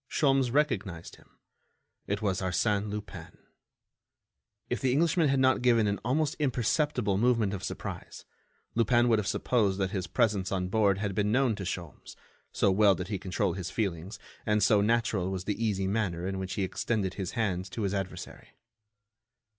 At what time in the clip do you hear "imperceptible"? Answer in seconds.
6.39-7.19